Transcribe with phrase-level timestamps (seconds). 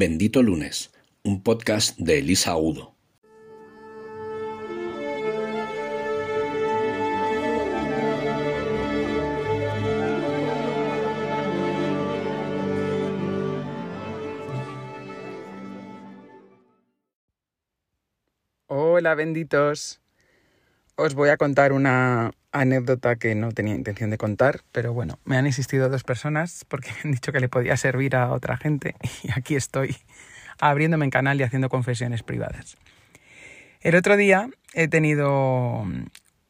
[0.00, 0.92] Bendito Lunes,
[1.24, 2.94] un podcast de Elisa Udo.
[18.68, 20.00] Hola benditos.
[20.94, 25.36] Os voy a contar una anécdota que no tenía intención de contar, pero bueno, me
[25.36, 28.94] han insistido dos personas porque me han dicho que le podía servir a otra gente
[29.22, 29.96] y aquí estoy
[30.58, 32.76] abriéndome en canal y haciendo confesiones privadas.
[33.80, 35.86] El otro día he tenido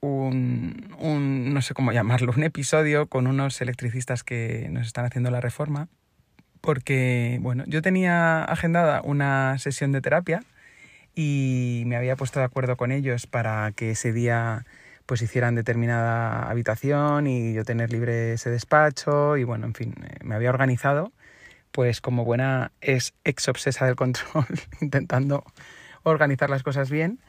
[0.00, 5.30] un, un, no sé cómo llamarlo, un episodio con unos electricistas que nos están haciendo
[5.30, 5.88] la reforma,
[6.60, 10.42] porque, bueno, yo tenía agendada una sesión de terapia
[11.14, 14.64] y me había puesto de acuerdo con ellos para que ese día
[15.08, 20.18] pues hicieran determinada habitación y yo tener libre ese despacho y bueno, en fin, eh,
[20.22, 21.12] me había organizado
[21.72, 24.44] pues como buena es ex obsesa del control
[24.82, 25.44] intentando
[26.02, 27.20] organizar las cosas bien.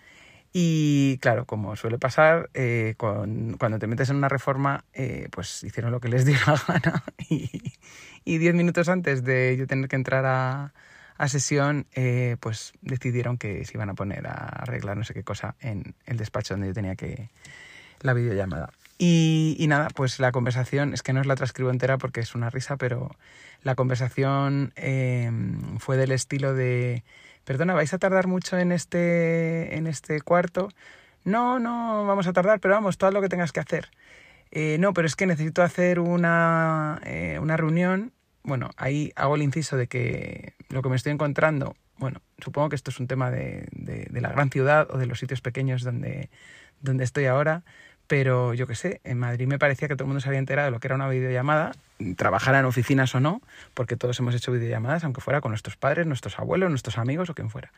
[0.52, 5.64] Y claro, como suele pasar, eh, con, cuando te metes en una reforma, eh, pues
[5.64, 7.50] hicieron lo que les dio la gana y,
[8.26, 10.74] y diez minutos antes de yo tener que entrar a,
[11.18, 15.24] a sesión, eh, pues decidieron que se iban a poner a arreglar no sé qué
[15.24, 17.30] cosa en el despacho donde yo tenía que
[18.02, 18.72] la videollamada.
[18.98, 22.36] Y, y nada, pues la conversación, es que no os la transcribo entera porque es
[22.36, 23.16] una risa, pero
[23.64, 25.32] la conversación eh,
[25.80, 27.04] fue del estilo de,
[27.46, 30.70] perdona, ¿vais a tardar mucho en este, en este cuarto?
[31.24, 33.90] No, no, vamos a tardar, pero vamos, todo lo que tengas que hacer.
[34.52, 38.12] Eh, no, pero es que necesito hacer una, eh, una reunión
[38.44, 42.76] bueno, ahí hago el inciso de que lo que me estoy encontrando, bueno, supongo que
[42.76, 46.30] esto es un tema de, de, la gran ciudad o de los sitios pequeños donde,
[46.82, 47.64] donde estoy ahora,
[48.08, 50.66] pero yo qué sé, en Madrid me parecía que todo el mundo se había enterado
[50.66, 51.74] de lo que era una videollamada,
[52.16, 53.42] trabajara en oficinas o no,
[53.74, 57.36] porque todos hemos hecho videollamadas, aunque fuera con nuestros padres, nuestros abuelos, nuestros amigos o
[57.36, 57.72] quien fuera.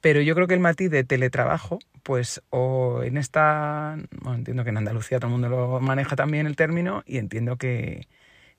[0.00, 4.70] Pero yo creo que el matiz de teletrabajo, pues o en esta, bueno, entiendo que
[4.70, 8.06] en Andalucía todo el mundo lo maneja también el término y entiendo que,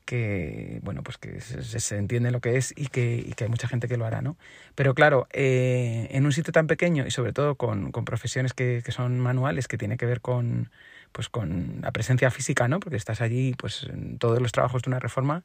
[0.05, 3.67] que bueno pues que se, entiende lo que es y que, y que, hay mucha
[3.67, 4.37] gente que lo hará no
[4.75, 8.81] pero claro eh, en un sitio tan pequeño y sobre todo con, con profesiones que,
[8.85, 10.69] que, son manuales que tiene que ver con
[11.11, 14.89] pues con la presencia física no porque estás allí pues en todos los trabajos de
[14.89, 15.43] una reforma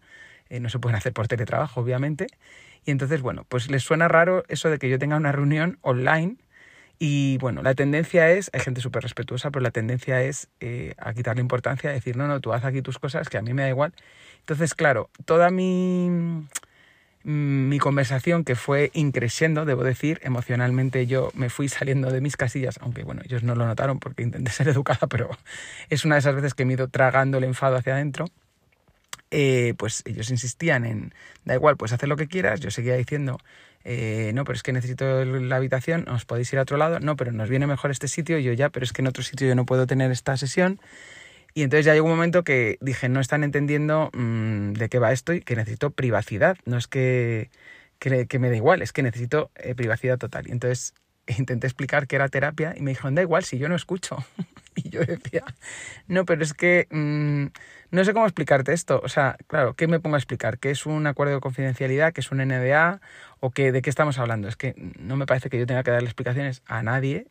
[0.50, 2.26] eh, no se pueden hacer por teletrabajo obviamente.
[2.84, 6.36] Y entonces bueno pues les suena raro eso de que yo tenga una reunión online
[7.02, 11.14] y bueno, la tendencia es, hay gente súper respetuosa, pero la tendencia es eh, a
[11.14, 13.62] quitarle importancia, a decir, no, no, tú haz aquí tus cosas, que a mí me
[13.62, 13.94] da igual.
[14.50, 16.10] Entonces, claro, toda mi,
[17.22, 22.76] mi conversación, que fue increciendo, debo decir, emocionalmente yo me fui saliendo de mis casillas,
[22.80, 25.30] aunque bueno, ellos no lo notaron porque intenté ser educada, pero
[25.88, 28.24] es una de esas veces que me he ido tragando el enfado hacia adentro.
[29.30, 33.38] Eh, pues ellos insistían en, da igual, pues hacer lo que quieras, yo seguía diciendo,
[33.84, 37.14] eh, no, pero es que necesito la habitación, os podéis ir a otro lado, no,
[37.14, 39.46] pero nos viene mejor este sitio, y yo ya, pero es que en otro sitio
[39.46, 40.80] yo no puedo tener esta sesión.
[41.54, 45.12] Y entonces ya llegó un momento que dije, no están entendiendo mmm, de qué va
[45.12, 46.56] esto y que necesito privacidad.
[46.64, 47.50] No es que,
[47.98, 50.48] que, que me da igual, es que necesito eh, privacidad total.
[50.48, 50.94] Y entonces
[51.38, 54.16] intenté explicar que era terapia y me dijeron, da igual si yo no escucho.
[54.76, 55.44] y yo decía,
[56.06, 57.46] no, pero es que mmm,
[57.90, 59.00] no sé cómo explicarte esto.
[59.02, 60.58] O sea, claro, ¿qué me pongo a explicar?
[60.58, 62.12] ¿Qué es un acuerdo de confidencialidad?
[62.12, 63.00] ¿Qué es un NDA?
[63.40, 64.48] ¿O qué, de qué estamos hablando?
[64.48, 67.26] Es que no me parece que yo tenga que darle explicaciones a nadie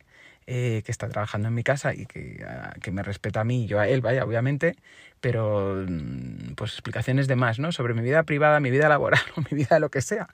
[0.52, 2.44] eh, que está trabajando en mi casa y que,
[2.82, 4.74] que, me respeta a mí y yo a él, vaya, obviamente,
[5.20, 7.70] pero mm, pues explicaciones de más, ¿no?
[7.70, 10.28] Sobre mi vida privada, mi vida laboral o mi vida lo que sea.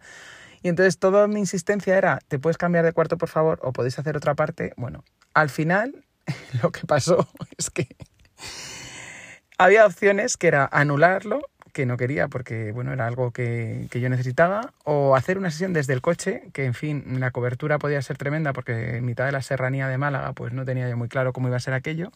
[0.63, 3.61] Y entonces toda mi insistencia era, ¿te puedes cambiar de cuarto, por favor?
[3.63, 4.73] ¿O podéis hacer otra parte?
[4.79, 5.05] Bueno,
[5.35, 6.07] al final
[6.63, 7.29] lo que pasó
[7.59, 7.87] es que
[9.59, 11.41] había opciones que era anularlo,
[11.77, 15.93] que no quería porque bueno, era algo que, yo necesitaba, o hacer una sesión desde
[15.93, 19.43] el coche, que en fin, la cobertura podía ser tremenda porque en mitad de la
[19.43, 22.13] serranía de Málaga pues no tenía yo muy claro cómo iba a ser aquello,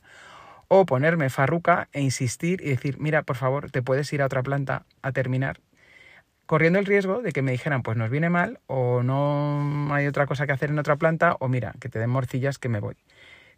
[0.68, 4.42] o ponerme farruca e insistir y decir, mira, por favor, te puedes ir a otra
[4.42, 5.60] planta a terminar,
[6.46, 10.24] corriendo el riesgo de que me dijeran, pues nos viene mal, o no hay otra
[10.24, 12.96] cosa que hacer en otra planta, o mira, que te den morcillas que me voy.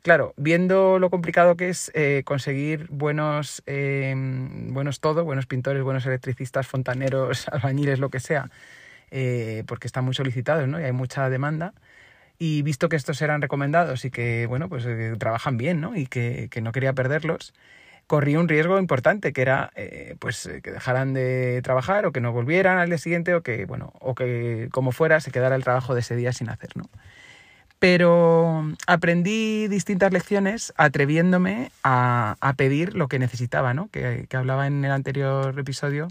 [0.02, 6.04] Claro, viendo lo complicado que es eh, conseguir buenos, eh, buenos todo, buenos pintores, buenos
[6.06, 8.50] electricistas, fontaneros, albañiles, lo que sea,
[9.12, 10.80] eh, porque están muy solicitados ¿no?
[10.80, 11.74] y hay mucha demanda.
[12.38, 15.96] Y visto que estos eran recomendados y que, bueno, pues eh, trabajan bien ¿no?
[15.96, 17.54] y que, no quería perderlos,
[18.08, 19.72] corrí un riesgo importante, que era
[20.20, 23.92] pues que dejaran de trabajar o que no volvieran al día siguiente o que, bueno,
[24.00, 26.84] o que como fuera se quedara el trabajo de ese día sin hacer, ¿no?
[27.82, 33.88] Pero aprendí distintas lecciones atreviéndome a, pedir lo que necesitaba, ¿no?
[33.90, 36.06] Que, que, hablaba en el anterior episodio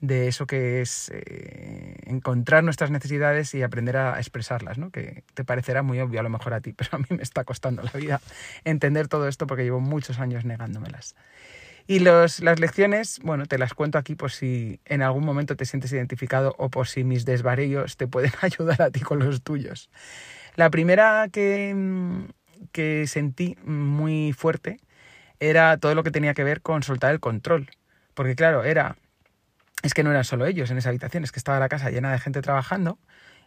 [0.00, 4.92] de eso que es eh, encontrar nuestras necesidades y aprender a expresarlas, ¿no?
[4.92, 7.42] Que te parecerá muy obvio a lo mejor a ti, pero a mí me está
[7.42, 8.20] costando la vida
[8.62, 11.16] entender todo esto porque llevo muchos años negándomelas.
[11.88, 15.64] Y los, las lecciones, bueno, te las cuento aquí por si en algún momento te
[15.64, 19.90] sientes identificado o por si mis desvaríos te pueden ayudar a ti con los tuyos.
[20.58, 22.24] La primera que, mm,
[22.72, 24.80] que sentí muy fuerte
[25.38, 27.70] era todo lo que tenía que ver con soltar el control.
[28.14, 28.96] Porque claro, era
[29.84, 32.10] es que no eran solo ellos en esa habitación, es que estaba la casa llena
[32.10, 32.98] de gente trabajando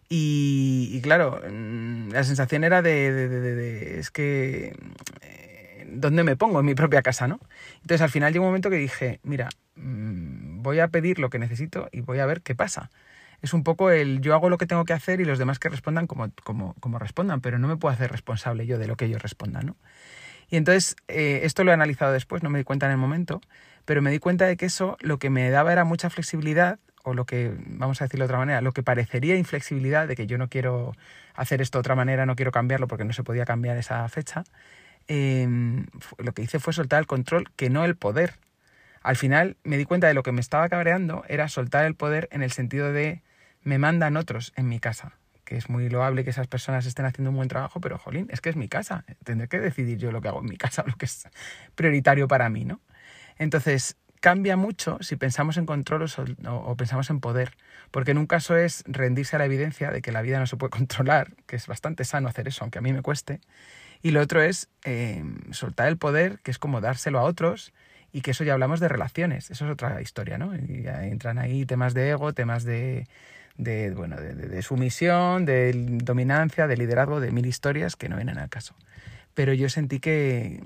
[0.10, 4.74] y, claro, mm, la sensación era de, es que,
[5.22, 7.40] eh, ¿dónde me pongo en mi propia casa, no?
[7.82, 11.40] Entonces al final llegó un momento que dije, mira, mm, voy a pedir lo que
[11.40, 12.90] necesito y voy a ver qué pasa.
[13.42, 15.70] Es un poco el yo hago lo que tengo que hacer y los demás que
[15.70, 19.06] respondan como, como, como respondan, pero no me puedo hacer responsable yo de lo que
[19.06, 19.76] ellos respondan, ¿no?
[20.50, 23.42] Y entonces eh, esto lo he analizado después, no me di cuenta en el momento,
[23.86, 27.14] pero me di cuenta de que eso lo que me daba era mucha flexibilidad, o
[27.14, 30.38] lo que, vamos a decirlo de otra manera, lo que parecería inflexibilidad, de que yo
[30.38, 30.94] no quiero
[31.34, 34.44] hacer esto de otra manera, no quiero cambiarlo porque no se podía cambiar esa fecha,
[35.08, 35.86] em,
[36.18, 38.36] lo que hice fue soltar el control, que no el poder.
[39.02, 42.28] Al final me di cuenta de lo que me estaba cabreando era soltar el poder
[42.32, 43.22] en el sentido de
[43.64, 45.14] me mandan otros en mi casa,
[45.46, 48.42] que es muy loable que esas personas estén haciendo un buen trabajo, pero jolín, es
[48.42, 50.96] que es mi casa, tendré que decidir yo lo que hago en mi casa, lo
[50.96, 51.28] que es
[51.76, 52.80] prioritario para mí, ¿no?
[53.38, 56.06] Entonces, cambia mucho si pensamos en control
[56.48, 57.58] o, pensamos en poder,
[57.90, 60.58] porque en un caso es rendirse a la evidencia de que la vida no se
[60.58, 63.42] puede controlar, que es bastante sano hacer eso, aunque a mí me cueste,
[64.02, 67.74] y lo otro es em, soltar el poder, que es como dárselo a otros,
[68.14, 70.54] y que eso ya hablamos de relaciones, eso es otra historia, ¿no?
[70.56, 73.08] Y ya entran ahí temas de ego, temas de,
[73.62, 75.72] de bueno, de sumisión, de
[76.04, 78.76] dominancia, de liderazgo, de mil historias que no vienen al caso
[79.34, 80.62] pero yo sentí que,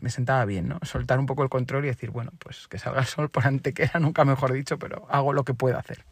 [0.00, 0.78] me sentaba bien, ¿no?
[0.82, 4.00] Soltar un poco el control y decir, bueno, pues que salga el sol por antequera,
[4.00, 6.04] nunca mejor dicho, pero hago lo que puedo hacer.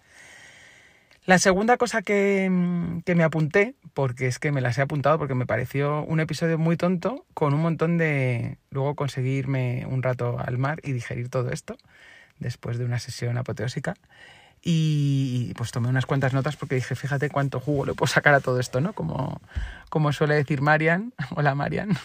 [1.26, 5.46] La segunda cosa que, me apunté, porque es que me las he apuntado porque me
[5.46, 8.56] pareció un episodio muy tonto, con un montón de...
[8.70, 11.76] luego conseguirme un rato al mar y digerir todo esto,
[12.38, 13.94] después de una sesión apoteósica,
[14.62, 18.40] y pues tomé unas cuantas notas porque dije, fíjate cuánto jugo le puedo sacar a
[18.40, 18.92] todo esto, ¿no?
[18.92, 19.40] Como,
[19.88, 21.96] como suele decir Marian, hola Marian,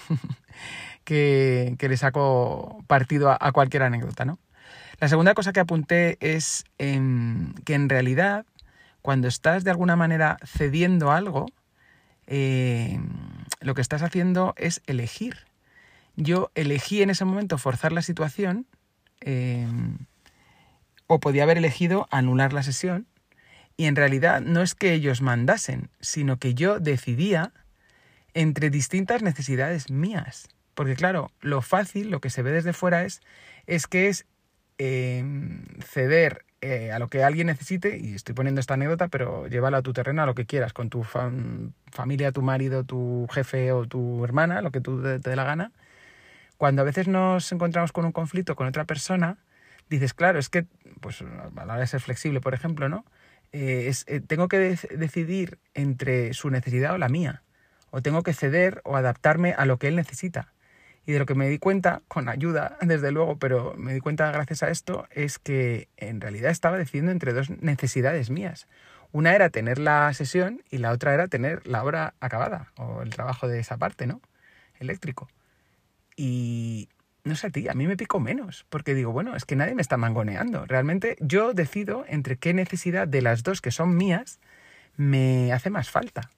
[1.03, 4.39] que, que, le saco partido a, cualquier anécdota, ¿no?
[4.99, 6.93] La segunda cosa que apunté es que
[7.73, 8.45] en realidad,
[9.01, 11.47] cuando estás de alguna manera cediendo algo,
[12.27, 12.99] eh,
[13.59, 15.39] lo que estás haciendo es elegir.
[16.15, 18.65] Yo elegí en ese momento forzar la situación.
[19.19, 19.67] Eh,
[21.07, 23.07] o podía haber elegido anular la sesión
[23.77, 27.51] y en realidad no es que ellos mandasen, sino que yo decidía
[28.33, 30.47] entre distintas necesidades mías.
[30.73, 33.21] Porque claro, lo fácil, lo que se ve desde fuera es,
[33.65, 34.25] es que es
[34.77, 39.77] em, ceder eh, a lo que alguien necesite, y estoy poniendo esta anécdota, pero llévala
[39.77, 43.85] a tu terreno, a lo que quieras, con tu familia, tu marido, tu jefe o
[43.85, 45.71] tu hermana, lo que tú te dé la gana.
[46.57, 49.37] Cuando a veces nos encontramos con un conflicto con otra persona,
[49.89, 50.65] dices, claro, es que,
[51.05, 53.05] pues a la hora de ser flexible, por ejemplo, ¿no?
[53.51, 57.43] Eh, es, eh, tengo que decidir entre su necesidad o la mía,
[57.91, 60.51] o tengo que ceder o adaptarme a lo que él necesita.
[61.05, 64.31] Y de lo que me di cuenta, con ayuda, desde luego, pero me di cuenta
[64.31, 68.67] gracias a esto, es que en realidad estaba decidiendo entre dos necesidades mías.
[69.11, 73.11] Una era tener la sesión y la otra era tener la obra acabada, o el
[73.11, 74.21] trabajo de esa parte, ¿no?
[74.79, 75.29] Eléctrico.
[76.15, 76.89] Y,
[77.25, 79.73] no sé a ti, a mí me pico menos, porque digo, bueno, es que nadie
[79.73, 80.65] me está mangoneando.
[80.65, 84.39] Realmente yo decido entre qué necesidad de las dos que son mías
[84.95, 86.29] me hace más falta.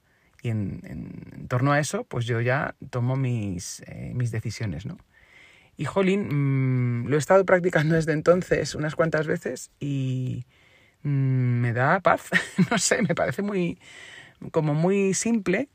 [0.41, 4.97] Y en, torno a eso, pues yo ya tomo mis, eh, mis decisiones, ¿no?
[5.75, 10.45] Y jolín, mm, lo he estado practicando desde entonces unas cuantas veces y
[11.03, 12.29] mm, me da paz.
[12.71, 13.77] no sé, me parece muy,
[14.51, 15.69] como muy simple,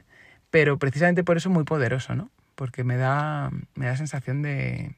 [0.50, 2.30] pero precisamente por eso muy poderoso, ¿no?
[2.54, 4.96] Porque me da, me da sensación de,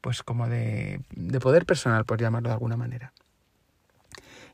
[0.00, 1.00] pues como de,
[1.40, 3.12] poder personal, por llamarlo de alguna manera.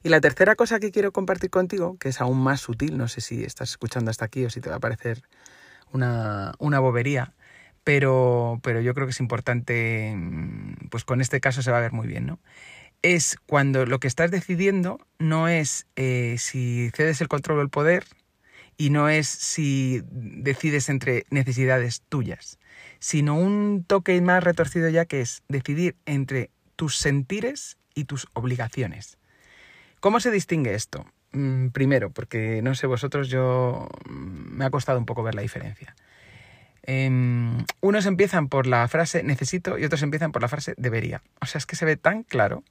[0.03, 3.21] Y la tercera cosa que quiero compartir contigo, que es aún más sutil, no sé
[3.21, 5.23] si estás escuchando hasta aquí o si te va a parecer
[5.93, 7.33] una, una bobería,
[7.85, 11.83] pero, pero yo creo que es importante, mm, pues con este caso se va a
[11.83, 12.39] ver muy bien, ¿no?
[13.03, 17.69] Es cuando lo que estás decidiendo no es eh, si cedes el control o el
[17.69, 18.05] poder
[18.77, 22.59] y no es si decides entre necesidades tuyas,
[22.99, 29.19] sino un toque más retorcido ya que es decidir entre tus sentires y tus obligaciones.
[30.01, 31.07] ¿Cómo se distingue esto?
[31.33, 35.43] Mm, primero, porque no sé vosotros, yo mm, me ha costado un poco ver la
[35.43, 35.95] diferencia.
[36.83, 41.23] Em, unos empiezan por la frase necesito y otros empiezan por la frase debería.
[41.41, 42.63] O sea, es que se ve tan claro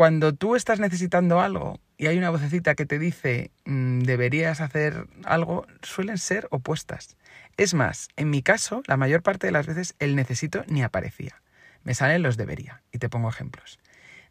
[0.00, 5.06] Cuando tú estás necesitando algo y hay una vocecita que te dice mm, deberías hacer
[5.24, 7.18] algo, suelen ser opuestas.
[7.58, 11.42] Es más, en mi caso, la mayor parte de las veces el necesito ni aparecía.
[11.84, 12.80] Me salen los debería.
[12.92, 13.78] Y te pongo ejemplos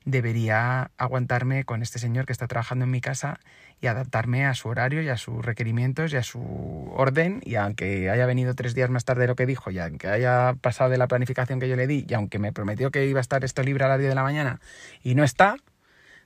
[0.10, 3.40] debería aguantarme con este señor que está trabajando en mi casa
[3.82, 8.10] y adaptarme a su horario y a sus requerimientos y a su orden y aunque
[8.10, 10.98] haya venido tres días más tarde de lo que dijo y aunque haya pasado de
[10.98, 13.64] la planificación que yo le di y aunque me prometió que iba a estar esto
[13.64, 14.60] libre a las 10 de la mañana
[15.02, 15.56] y no está,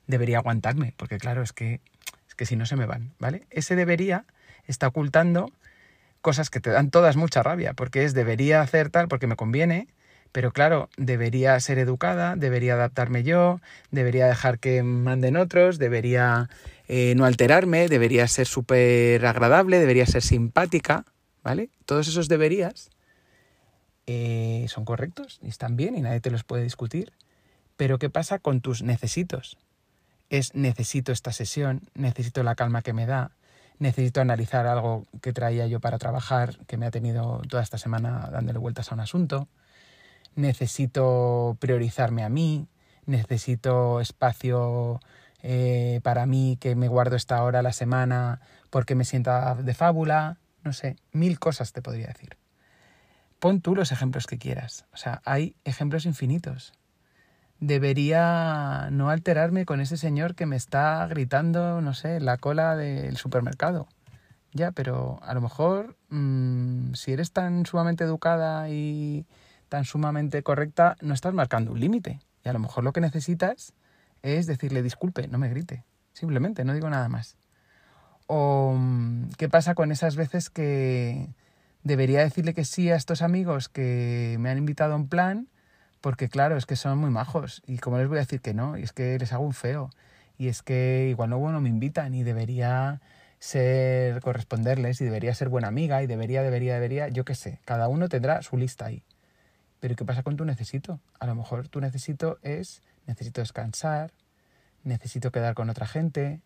[0.08, 1.82] debería aguantarme porque claro, es que,
[2.28, 3.46] es que si no se me van, ¿vale?
[3.50, 4.26] Ese debería
[4.66, 5.52] está ocultando
[6.22, 9.88] cosas que te dan todas mucha rabia porque es debería hacer tal porque me conviene
[10.34, 13.62] pero claro, debería ser educada, debería adaptarme yo,
[13.92, 16.50] debería dejar que manden otros, debería
[16.88, 21.06] eh, no alterarme, debería ser súper agradable, debería ser simpática,
[21.44, 21.70] ¿vale?
[21.86, 22.90] Todos esos deberías
[24.08, 27.14] eh, son correctos y están bien y nadie te los puede discutir.
[27.78, 29.60] Pero ¿qué pasa con tus necesitos?
[30.32, 33.34] Es necesito esta sesión, necesito la calma que me da,
[33.78, 38.30] necesito analizar algo que traía yo para trabajar, que me ha tenido toda esta semana
[38.32, 39.48] dándole vueltas a un asunto
[40.36, 42.68] necesito priorizarme a mí,
[43.06, 45.00] necesito espacio
[45.42, 49.74] eh, para mí que me guardo esta hora a la semana porque me sienta de
[49.74, 52.38] fábula, no sé, mil cosas te podría decir.
[53.40, 56.74] Pon tú los ejemplos que quieras, o sea, hay ejemplos infinitos.
[57.60, 63.16] Debería no alterarme con ese señor que me está gritando, no sé, la cola del
[63.18, 63.88] supermercado.
[64.54, 69.26] Ya, pero a lo mejor mm, si eres tan sumamente educada y,
[69.74, 72.20] tan sumamente correcta, no estás marcando un límite.
[72.46, 73.74] Y a lo mejor lo que necesitas
[74.22, 75.84] es decirle disculpe, no me grite.
[76.14, 77.38] Simplemente, no digo nada más.
[78.28, 81.28] O mm, qué pasa con esas veces que
[81.82, 85.48] debería decirle que sí a estos amigos que me han invitado a un plan,
[86.02, 87.64] porque claro, es que son muy majos.
[87.66, 89.90] Y como les voy a decir que no, y es que les hago un feo.
[90.38, 93.02] Y es que igual no, bueno, me invitan y debería
[93.40, 97.88] ser corresponderles y debería ser buena amiga y debería, debería, debería, yo qué sé, cada
[97.88, 99.04] uno tendrá su lista ahí.
[99.84, 101.02] Pero ¿qué pasa con tu necesito?
[101.20, 104.14] A lo mejor tu necesito es necesito descansar,
[104.86, 106.40] necesito quedar con otra gente,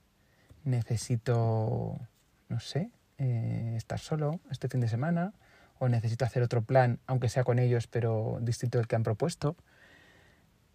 [0.63, 1.99] necesito,
[2.49, 2.89] no sé,
[3.19, 5.33] eh, estar solo este fin de semana,
[5.77, 9.55] o necesito hacer otro plan, aunque sea con ellos, pero distinto del que han propuesto.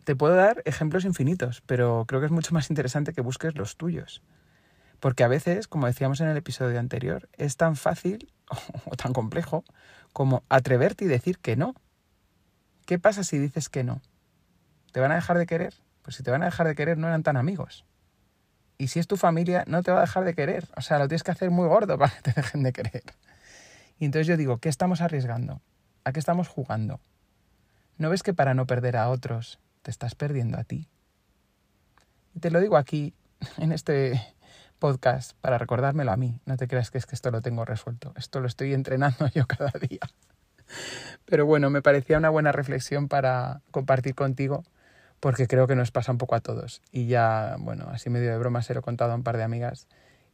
[0.05, 3.77] Te puedo dar ejemplos infinitos, pero creo que es mucho más interesante que busques los
[3.77, 4.23] tuyos.
[5.01, 8.33] Porque a veces, como decíamos en el episodio anterior, es tan fácil
[8.85, 9.65] o tan complejo
[10.13, 11.75] como atreverte y decir que no
[12.87, 14.01] ¿Qué pasa si dices que no?
[14.93, 15.75] ¿Te van a dejar de querer?
[16.03, 17.85] Pues si te van a dejar de querer no eran tan amigos.
[18.79, 20.69] Y si es tu familia, no te va a dejar de querer.
[20.77, 23.05] O sea, lo tienes que hacer muy gordo para que te dejen de querer.
[23.99, 25.61] Y entonces yo digo, ¿qué estamos arriesgando?
[26.05, 27.01] ¿A qué estamos jugando?
[27.99, 30.89] ¿No ves que para no perder a otros te estás perdiendo a ti?
[32.35, 33.15] Y te lo digo aquí,
[33.59, 34.21] en este
[34.79, 36.41] podcast, para recordármelo a mí.
[36.45, 38.13] No te creas que es que esto lo tengo resuelto.
[38.17, 40.01] Esto lo estoy entrenando yo cada día.
[41.25, 44.65] Pero bueno, me parecía una buena reflexión para compartir contigo
[45.23, 46.83] porque creo que nos pasa un poco a todos.
[46.91, 49.45] Y ya, bueno, así medio de broma se lo he contado a un par de
[49.45, 49.87] amigas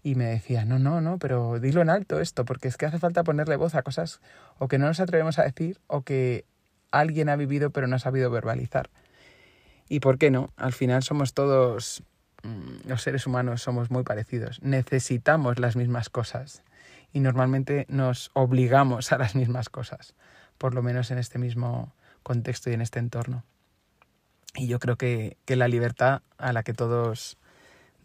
[0.03, 2.99] y me decían, no, no, no, pero dilo en alto esto, porque es que hace
[2.99, 4.21] falta ponerle voz a cosas
[4.59, 6.47] o que no nos atrevemos a decir o que
[6.91, 8.89] alguien ha vivido pero no ha sabido verbalizar.
[9.91, 10.55] ¿Y por qué no?
[10.57, 12.03] Al final somos todos,
[12.43, 16.63] mm, los seres humanos somos muy parecidos, necesitamos las mismas cosas
[17.13, 20.15] y normalmente nos obligamos a las mismas cosas,
[20.59, 23.45] por lo menos en este mismo contexto y en este entorno.
[24.55, 27.39] Y yo creo que, la libertad a la que todos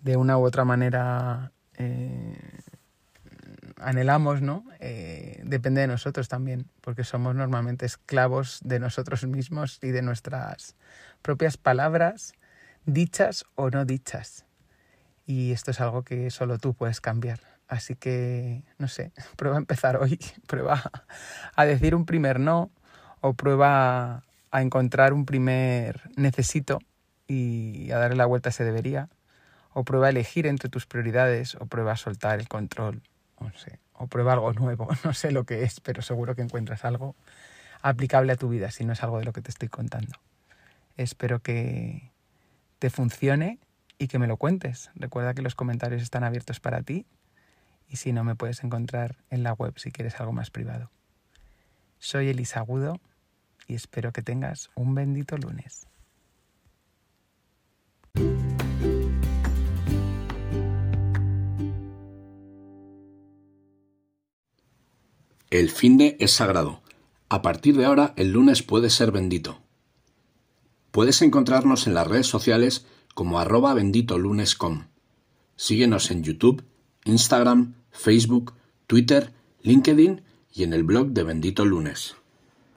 [0.02, 2.38] de una u otra manera eh,
[3.80, 4.66] anhelamos, ¿no?
[4.80, 10.76] Eh, depende de nosotros también, porque somos normalmente esclavos de nosotros mismos y de nuestras
[11.22, 12.34] propias palabras,
[12.86, 14.46] dichas o no dichas.
[15.26, 17.53] Y esto es algo que solo tú puedes cambiar.
[17.74, 20.92] Así que, no sé, prueba a empezar hoy, prueba
[21.56, 22.70] a decir un primer no
[23.20, 26.80] o prueba a encontrar un primer necesito
[27.28, 29.10] y a darle la vuelta a ese debería.
[29.74, 33.02] O prueba a elegir entre tus prioridades o prueba a soltar el control.
[33.40, 34.88] No sé, o prueba algo nuevo.
[35.04, 37.16] No sé lo que es, pero seguro que encuentras algo
[37.82, 40.20] aplicable a tu vida si no es algo de lo que te estoy contando.
[40.96, 42.12] Espero que
[42.78, 43.58] te funcione
[43.98, 44.92] y que me lo cuentes.
[44.94, 47.08] Recuerda que los comentarios están abiertos para ti
[47.94, 50.90] y si no me puedes encontrar en la web si quieres algo más privado.
[52.00, 53.00] Soy Elisa Agudo
[53.68, 55.86] y espero que tengas un bendito lunes.
[65.52, 66.82] El fin de es sagrado.
[67.30, 69.62] A partir de ahora, el lunes puede ser bendito.
[70.90, 74.88] Puedes encontrarnos en las redes sociales como arroba benditolunes.com.
[75.56, 76.66] Síguenos en YouTube,
[77.06, 78.54] Instagram, Facebook,
[78.88, 79.32] Twitter,
[79.62, 80.22] LinkedIn
[80.54, 82.16] y en el blog de Bendito Lunes.